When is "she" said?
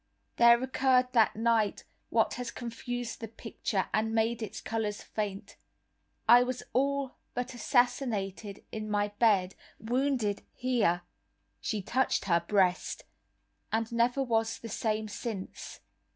11.59-11.83